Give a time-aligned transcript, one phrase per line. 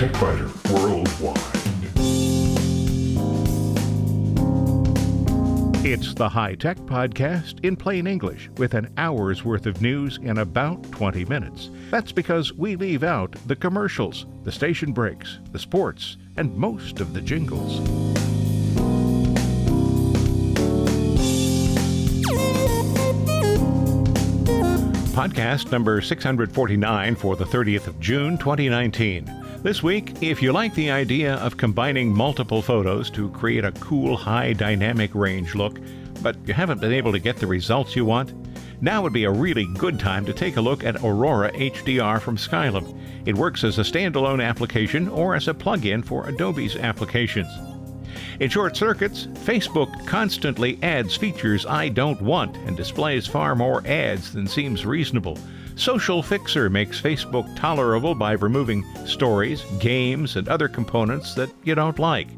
[0.00, 1.36] Worldwide.
[5.84, 10.38] It's the High Tech Podcast in plain English with an hour's worth of news in
[10.38, 11.68] about 20 minutes.
[11.90, 17.12] That's because we leave out the commercials, the station breaks, the sports, and most of
[17.12, 17.80] the jingles.
[25.14, 29.39] Podcast number 649 for the 30th of June 2019.
[29.62, 34.16] This week, if you like the idea of combining multiple photos to create a cool
[34.16, 35.78] high dynamic range look,
[36.22, 38.32] but you haven't been able to get the results you want,
[38.80, 42.38] now would be a really good time to take a look at Aurora HDR from
[42.38, 42.98] Skylum.
[43.26, 47.52] It works as a standalone application or as a plug-in for Adobe's applications.
[48.40, 54.32] In short circuits, Facebook constantly adds features I don't want and displays far more ads
[54.32, 55.36] than seems reasonable.
[55.80, 61.98] Social Fixer makes Facebook tolerable by removing stories, games, and other components that you don't
[61.98, 62.28] like.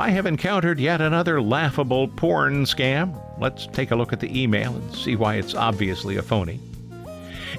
[0.00, 3.22] I have encountered yet another laughable porn scam.
[3.38, 6.58] Let's take a look at the email and see why it's obviously a phony.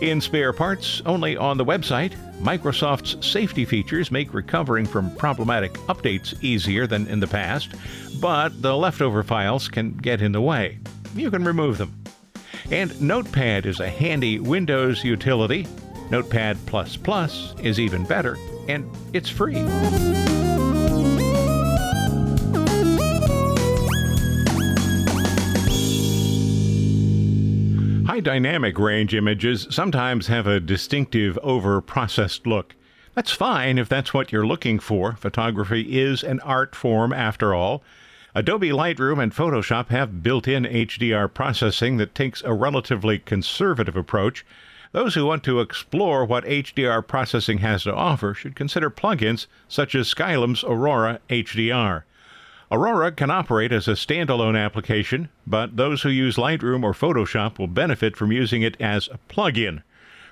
[0.01, 6.33] In spare parts, only on the website, Microsoft's safety features make recovering from problematic updates
[6.43, 7.69] easier than in the past,
[8.19, 10.79] but the leftover files can get in the way.
[11.13, 11.98] You can remove them.
[12.71, 15.65] And Notepad is a handy Windows utility.
[16.11, 16.57] Notepad
[17.63, 19.55] is even better, and it's free.
[28.05, 32.75] High dynamic range images sometimes have a distinctive over processed look.
[33.15, 35.15] That's fine if that's what you're looking for.
[35.15, 37.83] Photography is an art form after all.
[38.35, 44.45] Adobe Lightroom and Photoshop have built in HDR processing that takes a relatively conservative approach.
[44.91, 49.95] Those who want to explore what HDR processing has to offer should consider plugins such
[49.95, 52.03] as Skylum's Aurora HDR.
[52.71, 57.65] Aurora can operate as a standalone application, but those who use Lightroom or Photoshop will
[57.65, 59.81] benefit from using it as a plug-in.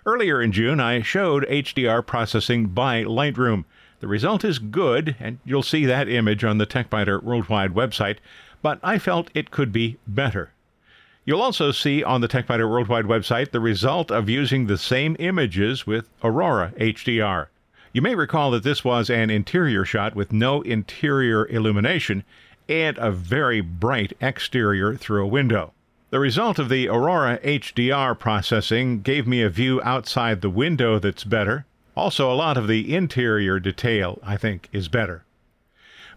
[0.08, 3.66] Earlier in June, I showed HDR processing by Lightroom.
[4.00, 8.20] The result is good, and you'll see that image on the TechByter Worldwide website,
[8.62, 10.54] but I felt it could be better.
[11.26, 15.86] You'll also see on the TechByter Worldwide website the result of using the same images
[15.86, 17.48] with Aurora HDR.
[17.92, 22.24] You may recall that this was an interior shot with no interior illumination
[22.70, 25.74] and a very bright exterior through a window.
[26.10, 31.26] The result of the Aurora HDR processing gave me a view outside the window that's
[31.26, 31.66] better.
[31.98, 35.26] Also, a lot of the interior detail, I think, is better.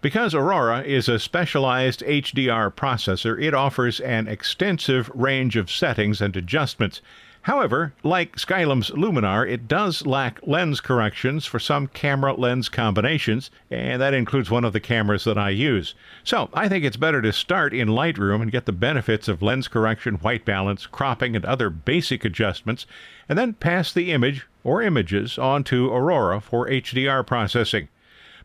[0.01, 6.37] Because Aurora is a specialized HDR processor, it offers an extensive range of settings and
[6.37, 7.03] adjustments
[7.45, 14.01] However, like Skylum's Luminar, it does lack lens corrections for some camera lens combinations, and
[14.03, 15.95] that includes one of the cameras that I use.
[16.23, 19.69] So I think it's better to start in Lightroom and get the benefits of lens
[19.69, 22.85] correction, white balance, cropping, and other basic adjustments,
[23.27, 27.89] and then pass the image or images on to Aurora for HDR processing.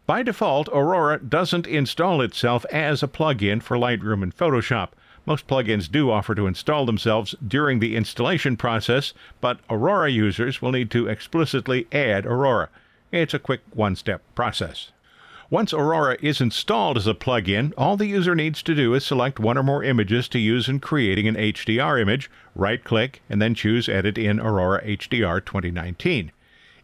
[0.06, 4.90] By default, Aurora doesn't install itself as a plugin for Lightroom and Photoshop.
[5.26, 10.72] Most plugins do offer to install themselves during the installation process, but Aurora users will
[10.72, 12.70] need to explicitly add Aurora.
[13.12, 14.92] It's a quick one step process.
[15.50, 19.40] Once Aurora is installed as a plugin, all the user needs to do is select
[19.40, 23.54] one or more images to use in creating an HDR image, right click, and then
[23.54, 26.32] choose Edit in Aurora HDR 2019.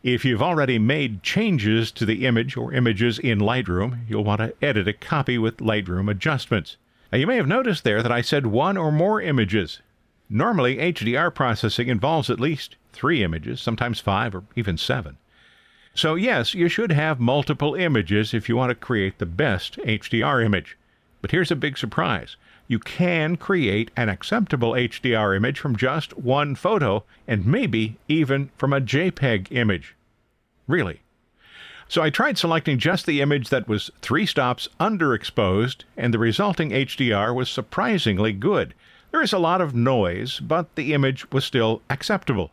[0.04, 4.54] If you've already made changes to the image or images in Lightroom, you'll want to
[4.62, 6.78] edit a copy with Lightroom adjustments.
[7.12, 9.82] Now, you may have noticed there that I said one or more images.
[10.30, 15.18] Normally, HDR processing involves at least three images, sometimes five or even seven.
[15.94, 20.44] So, yes, you should have multiple images if you want to create the best HDR
[20.44, 20.78] image.
[21.22, 22.38] But here's a big surprise
[22.70, 28.72] you can create an acceptable HDR image from just one photo, and maybe even from
[28.72, 29.98] a JPEG image.
[30.66, 31.02] Really.
[31.92, 36.70] So I tried selecting just the image that was three stops underexposed, and the resulting
[36.70, 38.74] HDR was surprisingly good.
[39.12, 42.52] There is a lot of noise, but the image was still acceptable.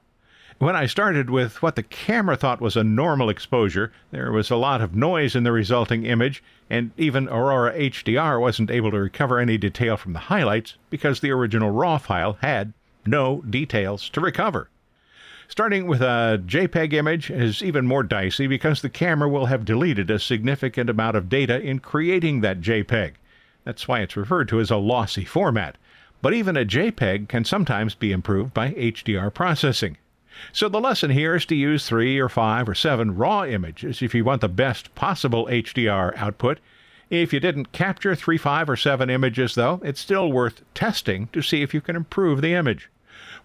[0.58, 4.56] When I started with what the camera thought was a normal exposure, there was a
[4.56, 9.38] lot of noise in the resulting image, and even Aurora HDR wasn't able to recover
[9.38, 12.72] any detail from the highlights because the original RAW file had
[13.06, 14.68] no details to recover.
[15.50, 20.10] Starting with a JPEG image is even more dicey because the camera will have deleted
[20.10, 23.14] a significant amount of data in creating that JPEG.
[23.64, 25.78] That's why it's referred to as a lossy format.
[26.20, 29.96] But even a JPEG can sometimes be improved by HDR processing.
[30.52, 34.14] So the lesson here is to use three or five or seven raw images if
[34.14, 36.60] you want the best possible HDR output.
[37.08, 41.40] If you didn't capture three, five, or seven images, though, it's still worth testing to
[41.40, 42.90] see if you can improve the image.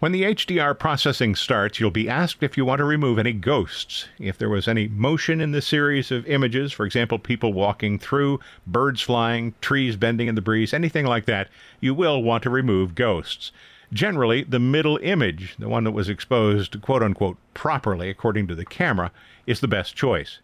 [0.04, 4.10] When the HDR processing starts, you'll be asked if you want to remove any ghosts.
[4.20, 8.42] If there was any motion in the series of images, for example, people walking through,
[8.68, 11.48] birds flying, trees bending in the breeze, anything like that,
[11.80, 13.54] you will want to remove ghosts.
[13.94, 18.66] Generally, the middle image, the one that was exposed quote unquote properly according to the
[18.66, 19.10] camera,
[19.48, 20.40] is the best choice.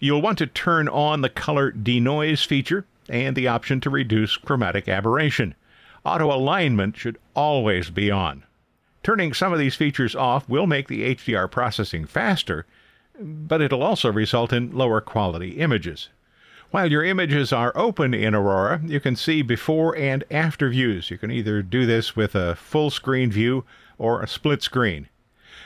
[0.00, 4.86] You'll want to turn on the color denoise feature and the option to reduce chromatic
[4.86, 5.54] aberration.
[6.04, 8.42] Auto alignment should always be on.
[9.02, 12.66] Turning some of these features off will make the HDR processing faster,
[13.18, 16.08] but it'll also result in lower quality images.
[16.70, 21.10] While your images are open in Aurora, you can see before and after views.
[21.10, 23.64] You can either do this with a full screen view
[23.98, 25.08] or a split screen.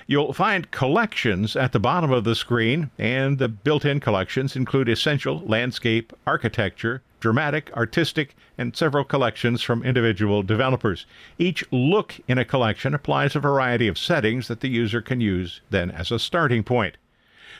[0.08, 4.88] You'll find collections at the bottom of the screen, and the built in collections include
[4.88, 11.06] essential, landscape, architecture, dramatic, artistic, and several collections from individual developers.
[11.38, 15.60] Each look in a collection applies a variety of settings that the user can use
[15.70, 16.96] then as a starting point.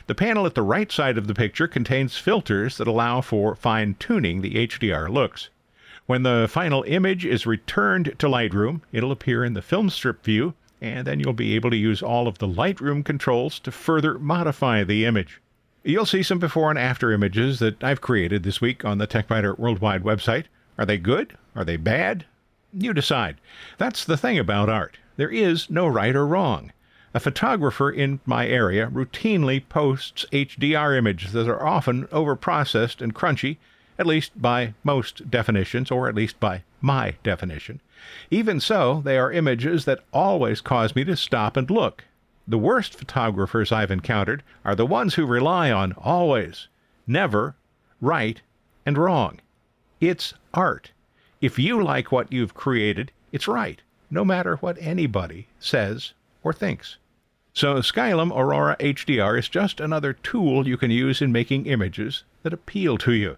[0.07, 3.95] The panel at the right side of the picture contains filters that allow for fine
[3.99, 5.49] tuning the HDR looks.
[6.05, 10.53] When the final image is returned to Lightroom, it'll appear in the film strip view,
[10.79, 14.85] and then you'll be able to use all of the Lightroom controls to further modify
[14.85, 15.41] the image.
[15.87, 19.57] You'll see some before and after images that I've created this week on the TechByter
[19.57, 20.47] Worldwide website.
[20.77, 21.37] Are they good?
[21.55, 22.25] Are they bad?
[22.73, 23.37] You decide.
[23.77, 24.97] That's the thing about art.
[25.15, 26.73] There is no right or wrong.
[27.13, 33.55] A photographer in my area routinely posts HDR images that are often overprocessed and crunchy,
[33.97, 37.79] at least by most definitions, or at least by my definition.
[38.29, 42.03] Even so, they are images that always cause me to stop and look.
[42.49, 46.69] The worst photographers I've encountered are the ones who rely on always,
[47.05, 47.55] never,
[47.99, 48.41] right,
[48.85, 49.41] and wrong.
[49.99, 50.91] It's art.
[51.41, 56.97] If you like what you've created, it's right, no matter what anybody says or thinks.
[57.53, 62.53] So, Skylum Aurora HDR is just another tool you can use in making images that
[62.53, 63.35] appeal to you.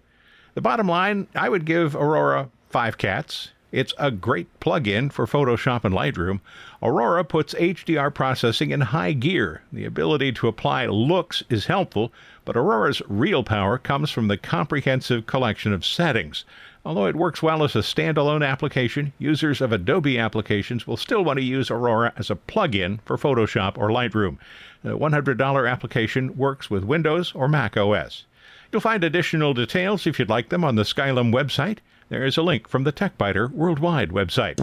[0.54, 3.50] The bottom line I would give Aurora five cats.
[3.72, 6.40] It's a great plug-in for Photoshop and Lightroom.
[6.82, 9.62] Aurora puts HDR processing in high gear.
[9.72, 12.12] The ability to apply looks is helpful,
[12.44, 16.44] but Aurora's real power comes from the comprehensive collection of settings.
[16.84, 21.38] Although it works well as a standalone application, users of Adobe applications will still want
[21.38, 24.38] to use Aurora as a plug-in for Photoshop or Lightroom.
[24.82, 28.24] The $100 application works with Windows or Mac OS.
[28.72, 31.78] You'll find additional details if you'd like them on the Skylum website.
[32.10, 34.58] There is a link from the TechByter Worldwide website.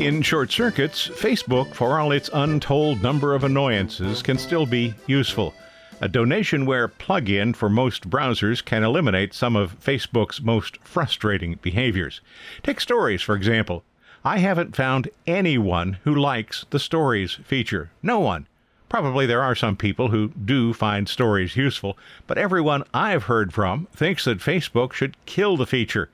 [0.00, 5.52] In short circuits, Facebook, for all its untold number of annoyances, can still be useful.
[6.00, 12.20] A donationware plugin for most browsers can eliminate some of Facebook's most frustrating behaviors.
[12.62, 13.82] Take stories, for example.
[14.24, 17.90] I haven't found anyone who likes the stories feature.
[18.00, 18.46] No one.
[18.88, 21.98] Probably there are some people who do find stories useful,
[22.28, 26.10] but everyone I've heard from thinks that Facebook should kill the feature.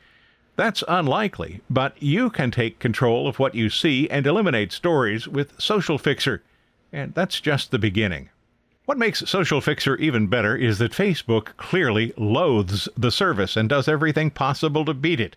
[0.57, 5.61] That's unlikely, but you can take control of what you see and eliminate stories with
[5.61, 6.43] Social Fixer.
[6.91, 8.31] And that's just the beginning.
[8.87, 13.89] What makes Social Fixer even better is that Facebook clearly loathes the service and does
[13.89, 15.37] everything possible to beat it.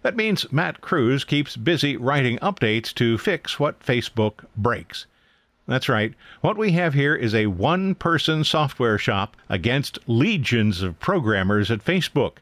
[0.00, 5.04] That means Matt Kruse keeps busy writing updates to fix what Facebook breaks.
[5.66, 6.14] That's right.
[6.40, 11.84] What we have here is a one person software shop against legions of programmers at
[11.84, 12.38] Facebook.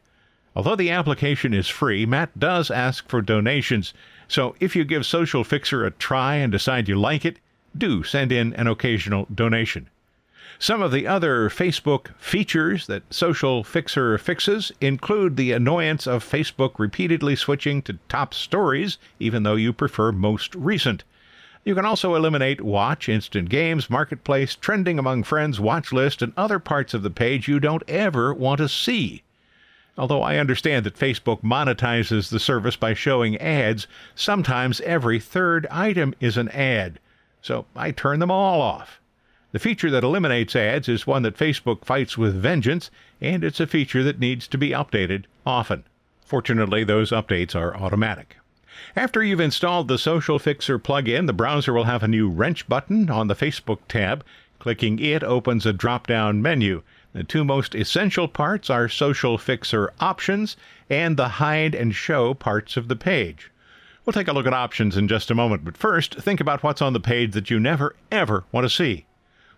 [0.55, 3.93] Although the application is free, Matt does ask for donations.
[4.29, 7.39] So if you give Social Fixer a try and decide you like it,
[7.77, 9.89] do send in an occasional donation.
[10.59, 16.79] Some of the other Facebook features that Social Fixer fixes include the annoyance of Facebook
[16.79, 21.03] repeatedly switching to top stories, even though you prefer most recent.
[21.65, 26.59] You can also eliminate watch, instant games, marketplace, trending among friends, watch list, and other
[26.59, 29.23] parts of the page you don't ever want to see.
[29.97, 36.13] Although I understand that Facebook monetizes the service by showing ads, sometimes every third item
[36.19, 36.99] is an ad.
[37.41, 38.99] So I turn them all off.
[39.55, 43.65] The feature that eliminates ads is one that Facebook fights with vengeance, and it's a
[43.65, 45.85] feature that needs to be updated often.
[46.25, 48.35] Fortunately, those updates are automatic.
[48.97, 53.09] After you've installed the Social Fixer plugin, the browser will have a new wrench button
[53.09, 54.25] on the Facebook tab.
[54.59, 56.83] Clicking it opens a drop down menu.
[57.13, 60.57] The two most essential parts are Social Fixer Options
[60.89, 63.51] and the Hide and Show parts of the page.
[64.05, 66.81] We'll take a look at options in just a moment, but first, think about what's
[66.81, 69.05] on the page that you never, ever want to see.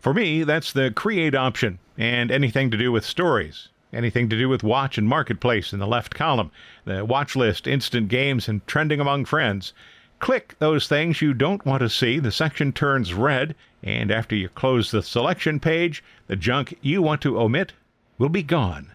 [0.07, 3.67] For me, that's the Create option and anything to do with stories.
[3.91, 6.49] Anything to do with watch and marketplace in the left column,
[6.85, 9.73] the watch list, instant games, and trending among friends.
[10.19, 12.19] Click those things you don't want to see.
[12.19, 17.19] The section turns red, and after you close the selection page, the junk you want
[17.23, 17.73] to omit
[18.17, 18.93] will be gone.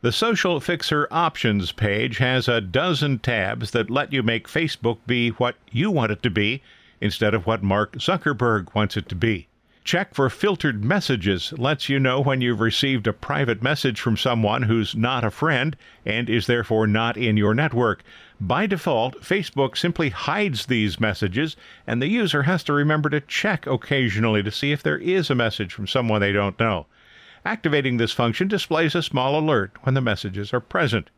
[0.00, 5.32] The Social Fixer Options page has a dozen tabs that let you make Facebook be
[5.32, 6.62] what you want it to be
[6.98, 9.48] instead of what Mark Zuckerberg wants it to be.
[9.86, 14.62] Check for filtered messages lets you know when you've received a private message from someone
[14.62, 18.02] who's not a friend and is therefore not in your network.
[18.40, 21.54] By default, Facebook simply hides these messages,
[21.86, 25.36] and the user has to remember to check occasionally to see if there is a
[25.36, 26.86] message from someone they don't know.
[27.44, 31.10] Activating this function displays a small alert when the messages are present.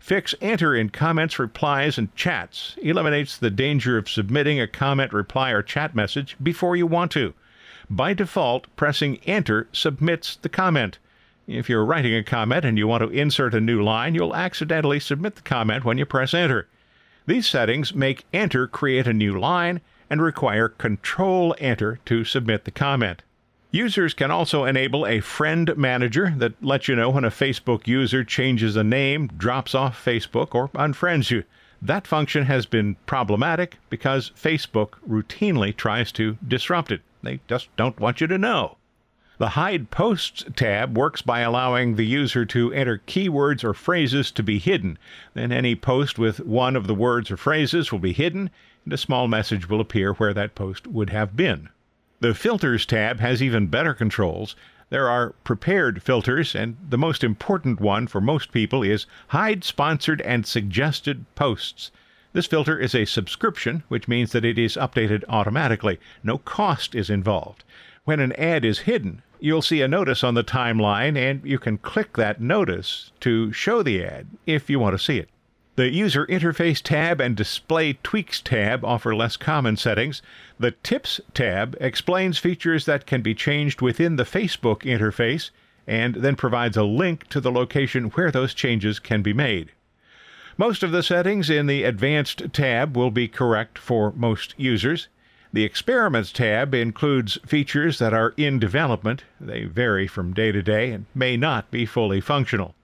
[0.00, 5.52] Fix Enter in comments, replies, and chats eliminates the danger of submitting a comment, reply,
[5.52, 7.32] or chat message before you want to.
[7.88, 10.98] By default, pressing Enter submits the comment.
[11.46, 14.98] If you're writing a comment and you want to insert a new line, you'll accidentally
[14.98, 16.66] submit the comment when you press Enter.
[17.26, 22.72] These settings make Enter create a new line and require Control Enter to submit the
[22.72, 23.22] comment.
[23.70, 28.24] Users can also enable a friend manager that lets you know when a Facebook user
[28.24, 31.44] changes a name, drops off Facebook, or unfriends you.
[31.82, 37.02] That function has been problematic because Facebook routinely tries to disrupt it.
[37.26, 38.76] They just don't want you to know.
[39.38, 44.44] The Hide Posts tab works by allowing the user to enter keywords or phrases to
[44.44, 44.96] be hidden.
[45.34, 48.48] Then any post with one of the words or phrases will be hidden,
[48.84, 51.68] and a small message will appear where that post would have been.
[52.20, 54.54] The Filters tab has even better controls.
[54.88, 60.20] There are prepared filters, and the most important one for most people is Hide Sponsored
[60.20, 61.90] and Suggested Posts.
[62.36, 65.98] This filter is a subscription, which means that it is updated automatically.
[66.22, 67.64] No cost is involved.
[68.04, 71.78] When an ad is hidden, you'll see a notice on the timeline, and you can
[71.78, 75.30] click that notice to show the ad if you want to see it.
[75.76, 80.20] The User Interface tab and Display Tweaks tab offer less common settings.
[80.58, 85.48] The Tips tab explains features that can be changed within the Facebook interface
[85.86, 89.72] and then provides a link to the location where those changes can be made.
[90.58, 95.08] Most of the settings in the Advanced tab will be correct for most users.
[95.52, 99.24] The Experiments tab includes features that are in development.
[99.38, 102.74] They vary from day to day and may not be fully functional.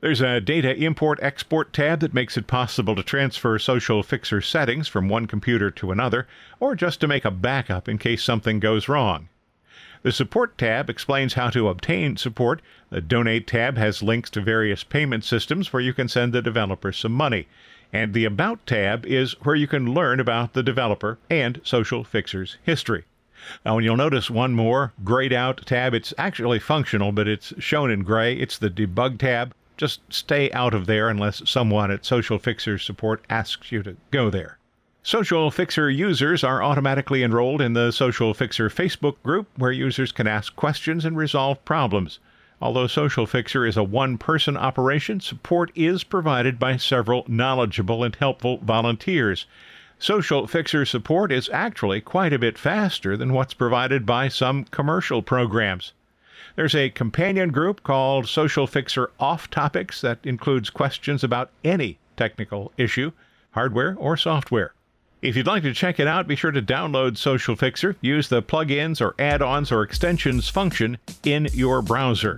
[0.00, 4.88] There's a Data Import Export tab that makes it possible to transfer Social Fixer settings
[4.88, 6.26] from one computer to another,
[6.58, 9.28] or just to make a backup in case something goes wrong.
[10.04, 12.60] The Support tab explains how to obtain support.
[12.90, 16.92] The Donate tab has links to various payment systems where you can send the developer
[16.92, 17.48] some money.
[17.90, 22.58] And the About tab is where you can learn about the developer and Social Fixer's
[22.62, 23.04] history.
[23.64, 25.94] Now, you'll notice one more grayed out tab.
[25.94, 28.36] It's actually functional, but it's shown in gray.
[28.36, 29.54] It's the Debug tab.
[29.78, 34.28] Just stay out of there unless someone at Social Fixer support asks you to go
[34.28, 34.58] there.
[35.06, 40.26] Social Fixer users are automatically enrolled in the Social Fixer Facebook group where users can
[40.26, 42.20] ask questions and resolve problems.
[42.58, 48.16] Although Social Fixer is a one person operation, support is provided by several knowledgeable and
[48.16, 49.44] helpful volunteers.
[49.98, 55.20] Social Fixer support is actually quite a bit faster than what's provided by some commercial
[55.20, 55.92] programs.
[56.56, 62.72] There's a companion group called Social Fixer Off Topics that includes questions about any technical
[62.78, 63.12] issue,
[63.50, 64.72] hardware or software.
[65.24, 67.96] If you'd like to check it out, be sure to download Social Fixer.
[68.02, 72.36] Use the plugins or add ons or extensions function in your browser.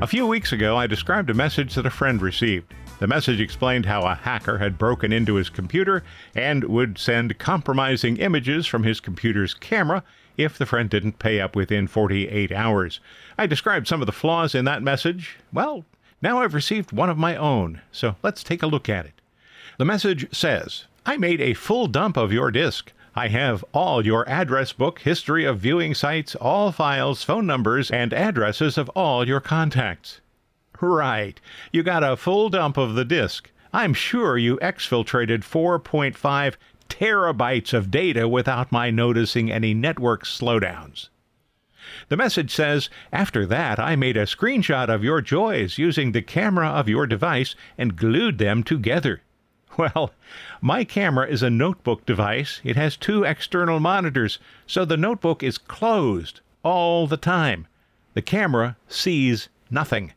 [0.00, 2.72] A few weeks ago, I described a message that a friend received.
[3.02, 6.04] The message explained how a hacker had broken into his computer
[6.36, 10.04] and would send compromising images from his computer's camera
[10.36, 13.00] if the friend didn't pay up within 48 hours.
[13.36, 15.38] I described some of the flaws in that message.
[15.52, 15.84] Well,
[16.22, 19.20] now I've received one of my own, so let's take a look at it.
[19.78, 22.92] The message says, I made a full dump of your disk.
[23.16, 28.14] I have all your address book, history of viewing sites, all files, phone numbers, and
[28.14, 30.20] addresses of all your contacts.
[30.82, 31.40] Right.
[31.70, 33.52] You got a full dump of the disk.
[33.72, 36.56] I'm sure you exfiltrated 4.5
[36.88, 41.08] terabytes of data without my noticing any network slowdowns.
[42.08, 46.66] The message says, After that, I made a screenshot of your joys using the camera
[46.66, 49.22] of your device and glued them together.
[49.78, 50.12] Well,
[50.60, 52.60] my camera is a notebook device.
[52.64, 57.68] It has two external monitors, so the notebook is closed all the time.
[58.14, 60.12] The camera sees nothing.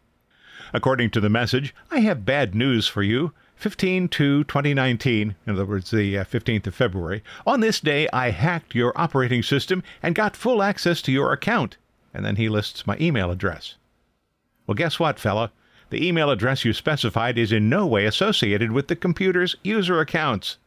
[0.75, 3.31] According to the message, I have bad news for you.
[3.55, 7.23] 15 to 2019, in other words, the 15th uh, of February.
[7.47, 11.77] On this day, I hacked your operating system and got full access to your account.
[12.13, 13.75] And then he lists my email address.
[14.67, 15.53] Well, guess what, fella?
[15.91, 20.57] The email address you specified is in no way associated with the computer's user accounts.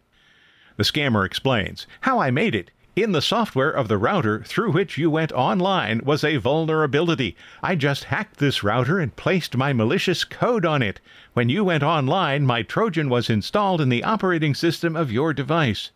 [0.79, 2.71] The scammer explains how I made it.
[2.99, 7.37] In the software of the router through which you went online was a vulnerability.
[7.62, 10.99] I just hacked this router and placed my malicious code on it.
[11.33, 15.93] When you went online, my Trojan was installed in the operating system of your device.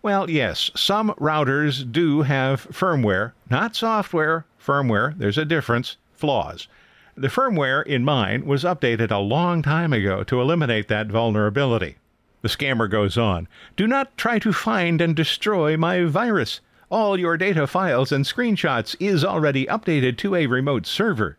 [0.00, 6.66] Well, yes, some routers do have firmware, not software, firmware, there's a difference, flaws.
[7.14, 11.98] The firmware in mine was updated a long time ago to eliminate that vulnerability.
[12.42, 16.60] The scammer goes on Do not try to find and destroy my virus.
[16.90, 21.38] All your data files and screenshots is already updated to a remote server.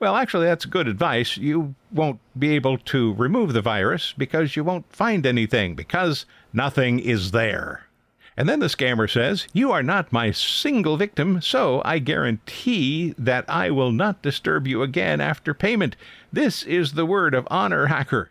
[0.00, 1.36] Well, actually, that's good advice.
[1.36, 7.00] You won't be able to remove the virus because you won't find anything because nothing
[7.00, 7.88] is there.
[8.36, 13.44] And then the scammer says, You are not my single victim, so I guarantee that
[13.48, 15.96] I will not disturb you again after payment.
[16.32, 18.30] This is the word of honor, hacker.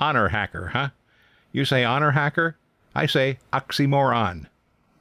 [0.00, 0.90] Honor hacker, huh?
[1.52, 2.56] You say honor hacker?
[2.94, 4.46] I say oxymoron.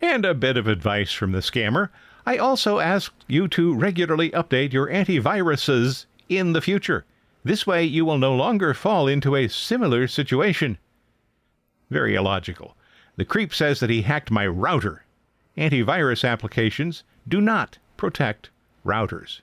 [0.02, 1.90] And a bit of advice from the scammer.
[2.26, 7.06] I also ask you to regularly update your antiviruses in the future.
[7.44, 10.78] This way you will no longer fall into a similar situation.
[11.90, 12.76] Very illogical.
[13.18, 15.04] The creep says that he hacked my router.
[15.58, 18.50] Antivirus applications do not protect
[18.86, 19.42] routers.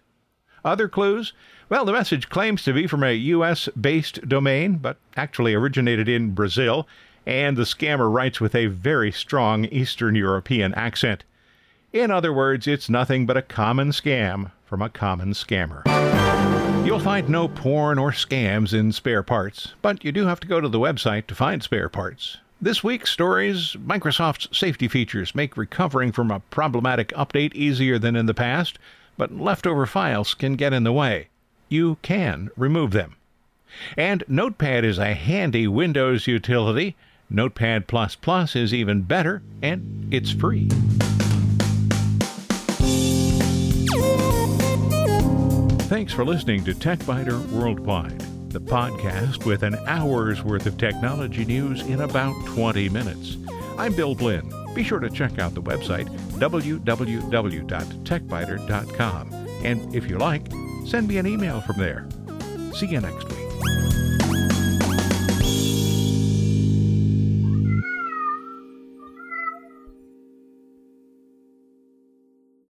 [0.64, 1.32] Other clues?
[1.72, 3.66] Well, the message claims to be from a U.S.
[3.80, 6.86] based domain, but actually originated in Brazil,
[7.24, 11.24] and the scammer writes with a very strong Eastern European accent.
[11.90, 15.82] In other words, it's nothing but a common scam from a common scammer.
[16.84, 20.60] You'll find no porn or scams in spare parts, but you do have to go
[20.60, 22.36] to the website to find spare parts.
[22.60, 28.26] This week's stories Microsoft's safety features make recovering from a problematic update easier than in
[28.26, 28.78] the past,
[29.16, 31.28] but leftover files can get in the way.
[31.72, 33.16] You can remove them.
[33.96, 36.96] And Notepad is a handy Windows utility.
[37.30, 37.88] Notepad
[38.54, 40.68] is even better, and it's free.
[45.88, 51.80] Thanks for listening to TechByter Worldwide the podcast with an hour's worth of technology news
[51.86, 53.38] in about 20 minutes.
[53.78, 54.52] I'm Bill Blinn.
[54.74, 59.32] Be sure to check out the website www.techbyter.com.
[59.64, 60.52] And if you like,
[60.92, 62.06] send me an email from there.
[62.74, 63.41] See you next week.